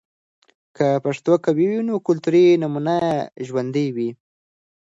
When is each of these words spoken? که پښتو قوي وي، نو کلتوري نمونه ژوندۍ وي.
که 0.75 0.87
پښتو 1.05 1.33
قوي 1.45 1.65
وي، 1.71 1.79
نو 1.87 1.95
کلتوري 2.07 2.45
نمونه 2.63 2.95
ژوندۍ 3.47 3.87
وي. 3.95 4.09